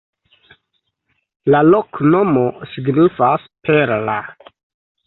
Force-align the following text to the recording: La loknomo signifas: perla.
La 1.57 1.61
loknomo 1.67 2.47
signifas: 2.73 3.47
perla. 3.71 4.19